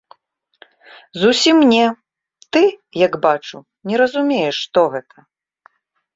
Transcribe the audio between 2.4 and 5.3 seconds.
ты, як бачу, не разумееш, што гэта.